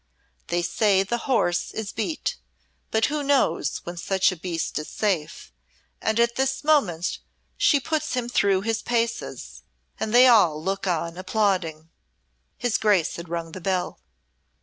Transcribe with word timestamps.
"They 0.47 0.63
say 0.63 1.03
the 1.03 1.19
horse 1.29 1.69
is 1.69 1.91
beat; 1.91 2.37
but 2.89 3.05
who 3.05 3.21
knows 3.21 3.81
when 3.83 3.97
such 3.97 4.31
a 4.31 4.35
beast 4.35 4.79
is 4.79 4.87
safe, 4.89 5.53
and 6.01 6.19
at 6.19 6.37
this 6.37 6.63
moment 6.63 7.19
she 7.55 7.79
puts 7.79 8.15
him 8.15 8.27
through 8.27 8.61
his 8.61 8.81
paces, 8.81 9.61
and 9.99 10.11
they 10.11 10.25
all 10.25 10.59
look 10.59 10.87
on 10.87 11.17
applauding." 11.17 11.91
His 12.57 12.79
Grace 12.79 13.17
had 13.17 13.29
rung 13.29 13.51
the 13.51 13.61
bell. 13.61 13.99